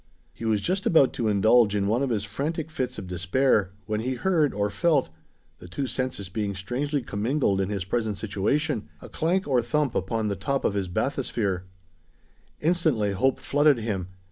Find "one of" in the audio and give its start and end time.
1.87-2.09